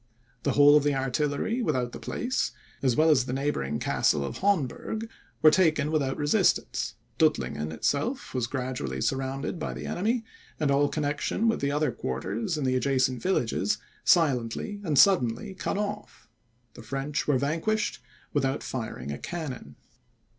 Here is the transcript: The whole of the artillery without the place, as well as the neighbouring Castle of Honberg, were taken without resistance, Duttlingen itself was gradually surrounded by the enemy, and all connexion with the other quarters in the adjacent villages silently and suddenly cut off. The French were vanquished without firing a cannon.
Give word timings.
The 0.41 0.53
whole 0.53 0.75
of 0.75 0.81
the 0.83 0.95
artillery 0.95 1.61
without 1.61 1.91
the 1.91 1.99
place, 1.99 2.53
as 2.81 2.95
well 2.95 3.11
as 3.11 3.25
the 3.25 3.33
neighbouring 3.33 3.77
Castle 3.77 4.25
of 4.25 4.37
Honberg, 4.39 5.07
were 5.43 5.51
taken 5.51 5.91
without 5.91 6.17
resistance, 6.17 6.95
Duttlingen 7.19 7.71
itself 7.71 8.33
was 8.33 8.47
gradually 8.47 8.99
surrounded 8.99 9.59
by 9.59 9.75
the 9.75 9.85
enemy, 9.85 10.25
and 10.59 10.71
all 10.71 10.89
connexion 10.89 11.47
with 11.47 11.61
the 11.61 11.71
other 11.71 11.91
quarters 11.91 12.57
in 12.57 12.63
the 12.63 12.75
adjacent 12.75 13.21
villages 13.21 13.77
silently 14.03 14.81
and 14.83 14.97
suddenly 14.97 15.53
cut 15.53 15.77
off. 15.77 16.27
The 16.73 16.81
French 16.81 17.27
were 17.27 17.37
vanquished 17.37 18.01
without 18.33 18.63
firing 18.63 19.11
a 19.11 19.19
cannon. 19.19 19.75